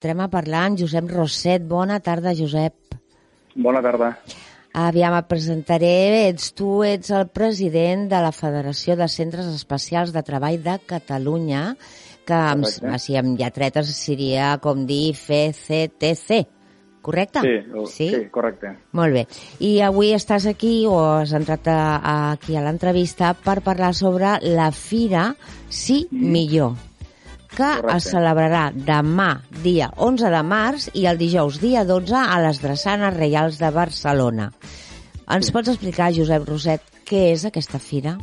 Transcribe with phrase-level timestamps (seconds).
[0.00, 1.60] Entrem a parlar amb Josep Roset.
[1.68, 2.94] Bona tarda, Josep.
[3.52, 4.14] Bona tarda.
[4.72, 5.90] Aviam, et presentaré.
[6.30, 11.74] Ets tu, ets el president de la Federació de Centres Especials de Treball de Catalunya,
[12.24, 12.94] que amb, Correcte.
[12.96, 16.46] així amb lletretes seria com dir FCTC,
[17.04, 17.44] correcte?
[17.44, 18.72] Sí, el- sí, correcte.
[18.96, 19.26] Molt bé.
[19.60, 24.38] I avui estàs aquí, o has entrat a, a, aquí a l'entrevista, per parlar sobre
[24.48, 25.34] la Fira
[25.68, 26.72] Sí Millor,
[27.66, 27.96] que Correcte.
[27.98, 33.14] es celebrarà demà, dia 11 de març, i el dijous, dia 12, a les Drassanes
[33.16, 34.52] Reials de Barcelona.
[35.30, 35.52] Ens Sí.
[35.52, 38.16] pots explicar, Josep Roset, què és aquesta fira?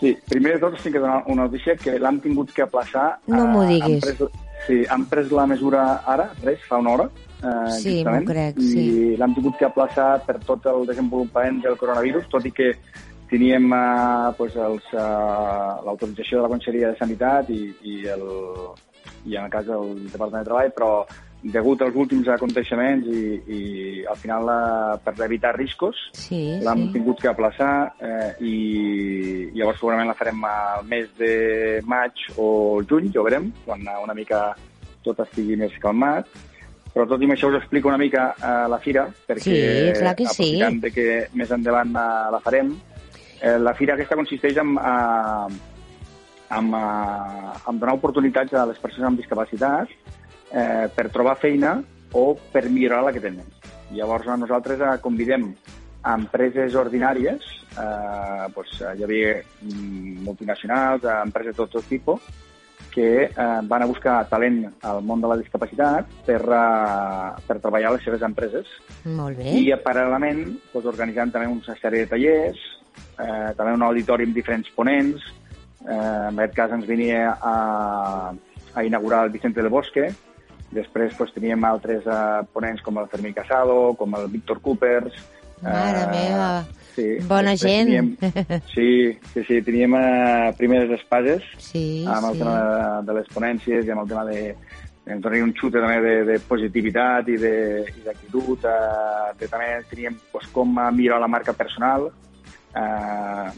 [0.00, 3.18] Sí, primer de tot tinc que donar una notícia que l'han tingut que aplaçar.
[3.26, 4.04] No m'ho eh, diguis.
[4.04, 4.30] Han pres,
[4.66, 7.08] sí, han pres la mesura ara, res, fa una hora.
[7.42, 9.16] Eh, Sí, justament, m'ho crec, I sí.
[9.16, 12.72] l'han tingut que aplaçar per tot el desenvolupament del coronavirus, tot i que
[13.30, 18.26] teníem eh, pues, els, eh, l'autorització de la Conselleria de Sanitat i, i, el,
[19.26, 20.90] i en el cas del Departament de Treball, però
[21.46, 23.20] degut als últims aconteixements i,
[23.54, 23.60] i
[24.08, 26.92] al final eh, per evitar riscos Sí, l'hem sí.
[26.96, 28.54] tingut que aplaçar eh, i
[29.54, 34.16] llavors segurament la farem al mes de maig o juny, ja ho veurem, quan una
[34.16, 34.48] mica
[35.06, 36.26] tot estigui més calmat.
[36.96, 39.56] Però tot i això us explico una mica eh, la fira, perquè Sí,
[40.00, 40.48] clar que sí.
[40.56, 42.72] aprofitant de que més endavant eh, la farem,
[43.40, 45.58] eh, la fira aquesta consisteix en, eh,
[46.56, 49.90] en, eh, en donar oportunitats a les persones amb discapacitat
[50.52, 51.76] eh, per trobar feina
[52.12, 53.46] o per millorar la que tenen.
[53.94, 55.52] Llavors nosaltres eh, convidem
[56.06, 62.22] a empreses ordinàries, eh, doncs, hi havia mm, multinacionals, eh, empreses de tot, tot tipus,
[62.96, 67.90] que eh, van a buscar talent al món de la discapacitat per, eh, per treballar
[67.90, 68.70] a les seves empreses
[69.04, 69.52] Molt bé.
[69.52, 72.62] i paral·lelament doncs, organitzant també una sèrie de tallers,
[73.18, 75.24] eh, també un auditori amb diferents ponents.
[75.86, 78.32] Eh, en aquest cas ens venia a,
[78.74, 80.08] a inaugurar el Vicente del Bosque.
[80.74, 85.14] Després doncs, teníem altres eh, ponents com el Fermín Casado, com el Víctor Coopers.
[85.62, 86.50] Mare meva.
[86.96, 87.06] Sí.
[87.28, 88.16] Bona Després gent.
[88.20, 88.88] Teníem, sí,
[89.34, 92.40] sí, sí, teníem eh, primeres espases Sí, amb el sí.
[92.40, 94.40] tema de, de les ponències i amb el tema de,
[95.06, 98.64] ens donaria un xute també de, de positivitat i d'actitud.
[98.66, 102.10] Eh, de, també teníem pues, com a millorar la marca personal.
[102.76, 103.50] Eh,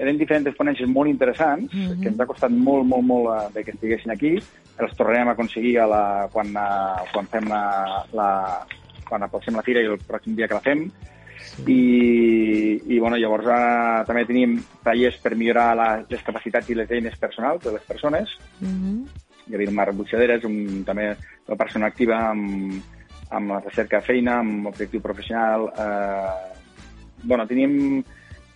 [0.00, 2.00] eren diferents ponències molt interessants, Mhm.
[2.02, 4.36] que ens ha costat molt, molt, molt eh, de que estiguessin aquí.
[4.78, 8.66] Els tornarem a aconseguir a la, quan, eh, quan fem la, la,
[9.08, 10.90] quan aproxim la fira i el pròxim dia que la fem.
[11.66, 16.90] I, i bueno, llavors eh, també tenim tallers per millorar la, les capacitats i les
[16.90, 18.38] eines personals de les persones.
[18.60, 19.04] Mhm.
[19.48, 21.16] Hi havia Marc Butxaderes, un, també
[21.48, 22.80] una persona activa amb,
[23.30, 25.72] amb la recerca de feina, amb objectiu professional.
[25.76, 26.54] Eh,
[27.24, 28.04] bueno, teníem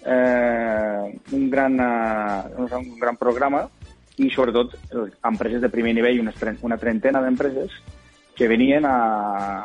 [0.06, 3.69] eh, un, gran, eh, un gran programa
[4.16, 7.70] i sobretot eh, empreses de primer nivell, tre- una trentena d'empreses
[8.34, 8.97] que venien a,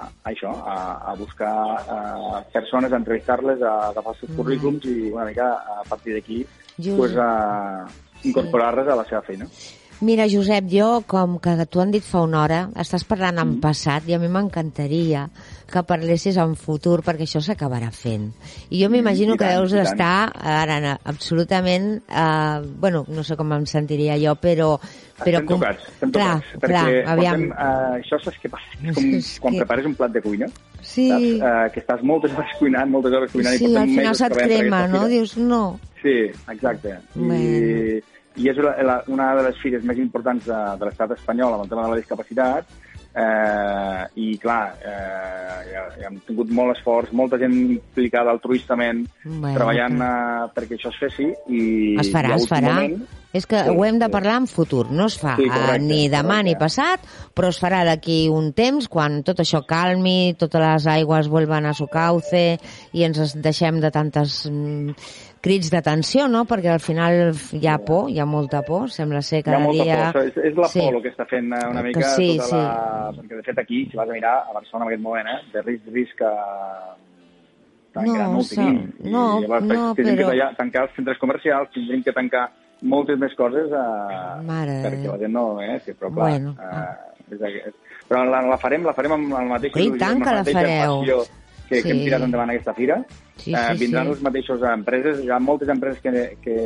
[0.05, 4.37] a això, a, a buscar a persones, a entrevistar-les, a agafar els seus Mm.
[4.37, 5.47] currículums i una mica
[5.79, 6.45] a partir d'aquí
[6.95, 7.87] pues, a
[8.23, 9.47] incorporar-les a la seva feina.
[10.01, 13.59] Mira, Josep, jo, com que t'ho han dit fa una hora, estàs parlant en Mm.
[13.59, 15.27] passat i a mi m'encantaria
[15.71, 18.29] que parlessis en futur perquè això s'acabarà fent.
[18.69, 22.01] I jo m'imagino Mm, que deus estar ara na- absolutament...
[22.09, 24.79] Eh, bueno, no sé com em sentiria jo, però...
[25.19, 26.59] però estem tocats, estem clar, tocats.
[26.59, 27.41] clar, perquè aviam.
[27.49, 28.77] portem, eh, això saps què passa?
[28.83, 30.47] És com És quan que- prepares un plat de cuina,
[30.81, 31.23] Sí, saps?
[31.43, 34.85] Eh, que estàs moltes hores cuinant, moltes hores cuinant sí i al final se't crema,
[34.87, 35.07] no?
[35.11, 35.79] Dius, no.
[36.01, 36.13] Sí,
[36.47, 36.95] exacte.
[37.15, 37.35] Bueno.
[37.35, 37.99] I,
[38.39, 41.69] i és la, una de les fires més importants de, de l'estat espanyol amb el
[41.73, 42.69] tema de la discapacitat
[43.15, 49.55] eh, i clar, eh, ja, ja hem tingut molt esforç, molta gent implicada altruistament Bueno,
[49.55, 52.73] treballant que- eh, perquè això es fessi i Es farà, ha es farà.
[52.75, 54.89] moment- És que Sí, ho hem de parlar en futur.
[54.89, 56.57] No es fa Sí, eh, correcte, ni demà ni correcte.
[56.57, 56.99] passat,
[57.35, 61.75] però es farà d'aquí un temps, quan tot això calmi, totes les aigües vuelvan a
[61.75, 62.59] su cauce
[62.91, 64.89] i ens deixem de tantes mm,
[65.41, 66.43] crits d'atenció, no?
[66.45, 69.59] Perquè al final hi ha por, hi ha molta por, sembla ser Hi ha cada
[69.63, 70.11] molta dia...
[70.11, 70.23] por.
[70.27, 70.79] És, és la Sí.
[70.83, 73.11] por el que està fent eh, una Que mica sí, tota la...
[73.17, 75.61] Perquè, de fet, aquí, si vas a mirar, a Barcelona en aquest moment, eh, de
[75.61, 76.33] risc, risc a...
[77.93, 78.81] tan No, gran no sa- tenim.
[79.03, 82.49] I no, llavors no, tindrem però- que tallar, tancar els centres comercials, tindrem que tancar
[82.81, 85.45] moltes més coses eh, Mare perquè la gent no...
[85.63, 86.53] Eh, sí, però clar, Bueno.
[86.59, 87.75] eh, és, aquest.
[88.07, 90.99] però la, la farem, la farem amb el mateix I tant que la fareu.
[91.01, 91.17] passió
[91.69, 92.05] que, que hem Sí.
[92.07, 92.95] tirat endavant aquesta fira.
[93.49, 94.13] Sí, eh, vindran sí.
[94.13, 96.57] les mateixes empreses, hi ha moltes empreses que, que,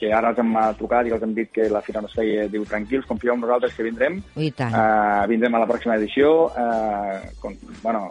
[0.00, 2.48] que ara els hem trucat i els hem dit que la fira no es feia,
[2.50, 4.72] diu, tranquils, confieu en nosaltres que vindrem, I tant.
[4.74, 7.54] Uh, vindrem a la pròxima edició, uh, con,
[7.84, 8.08] bueno,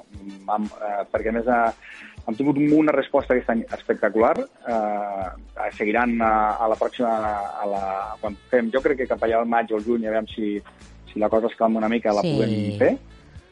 [0.48, 1.74] amb, uh, perquè a més uh,
[2.30, 4.36] hem tingut una resposta aquest any espectacular.
[4.62, 5.28] Uh,
[5.76, 6.32] seguiran a,
[6.62, 7.12] a la pròxima,
[7.64, 7.84] a la,
[8.22, 10.54] quan fem, jo crec que cap allà al maig o al juny, a veure si,
[11.12, 12.36] si la cosa es calma una mica la Sí.
[12.38, 12.94] puguem fer.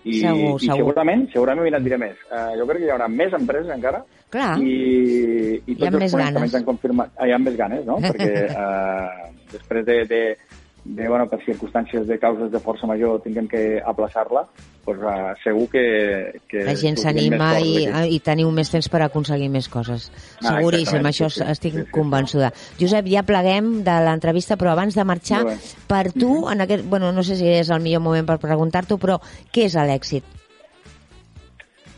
[0.06, 0.78] I, Segur, i segur.
[0.80, 2.22] segurament, segurament, mira, et diré més.
[2.32, 4.00] Uh, jo crec que hi haurà més empreses encara
[4.32, 4.54] Clar.
[4.64, 7.12] i, i tots els ponents també ens han confirmat...
[7.18, 7.98] Ah, hi ha més ganes, no?
[8.06, 10.22] Perquè uh, després de, de,
[10.86, 14.46] de, bueno, per circumstàncies de causes de força major tinguem que aplaçar-la,
[14.90, 15.84] doncs, uh, segur que,
[16.50, 18.16] que La gent s'anima i, d'aquí.
[18.16, 20.10] i teniu més temps per aconseguir més coses.
[20.42, 21.92] Ah, Seguríssim, això sí, sí, estic sí, sí.
[21.96, 22.50] convençuda.
[22.80, 25.44] Josep, ja pleguem de l'entrevista, però abans de marxar,
[25.88, 29.20] per tu, en aquest, bueno, no sé si és el millor moment per preguntar-t'ho, però
[29.54, 30.36] què és l'èxit?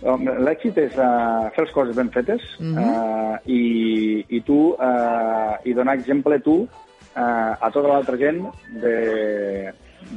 [0.01, 2.77] L'èxit és uh, fer les coses ben fetes Mhm.
[2.81, 8.41] uh, i, i tu uh, i donar exemple tu uh, a tota l'altra gent
[8.81, 8.95] de,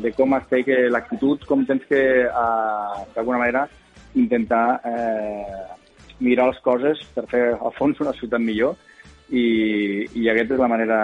[0.02, 3.66] de com es té que l'actitud, com tens que uh, d'alguna manera
[4.14, 5.76] intentar uh,
[6.20, 8.76] mirar les coses per fer al fons una ciutat millor
[9.30, 10.98] i, i aquesta és la manera...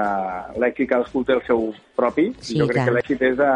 [0.61, 2.91] L'èxit cadascú té el seu propi Sí, jo crec tant.
[2.91, 3.51] que l'èxit és de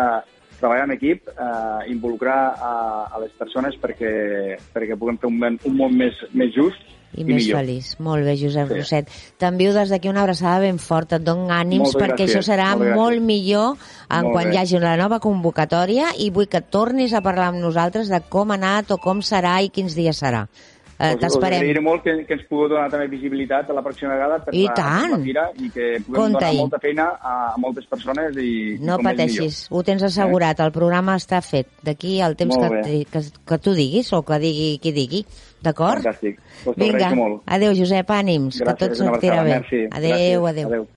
[0.65, 2.75] treballar en equip, eh, involucrar a,
[3.13, 6.81] a les persones perquè, perquè puguem fer un, món- un món més, més just
[7.15, 7.61] I, i, més millor.
[7.61, 7.93] feliç.
[8.03, 8.75] Molt bé, Josep Sí.
[8.81, 9.11] Roset.
[9.39, 11.21] T'envio des d'aquí una abraçada ben forta.
[11.21, 12.97] Et dono ànims Moltes perquè gràcies, això serà gràcies.
[12.97, 13.77] molt millor
[14.11, 14.55] en Molt quan bé.
[14.57, 18.51] hi hagi la nova convocatòria i vull que tornis a parlar amb nosaltres de com
[18.51, 20.49] ha anat o com serà i quins dies serà.
[20.97, 21.59] Eh, Us, us T'esperem.
[21.59, 24.67] agrairé molt que, que ens pugueu donar també visibilitat a la pròxima vegada per, I
[24.69, 25.11] la, tant.
[25.11, 26.55] la fira i que puguem Compta-hi.
[26.55, 30.71] donar molta feina a, a moltes persones i, No i pateixis, ho tens assegurat, el
[30.73, 31.67] programa està fet.
[31.83, 35.25] D'aquí al temps que, que, que tu diguis o que digui qui digui,
[35.65, 36.05] d'acord?
[36.05, 36.39] Fantàstic.
[36.63, 37.43] Us ho Vinga, molt.
[37.47, 39.51] adeu Josep, ànims, que Gràcies, tot una sortirà bé.
[39.59, 39.83] merci.
[39.91, 40.69] Adeu, Gràcies, adeu.
[40.69, 40.87] adeu.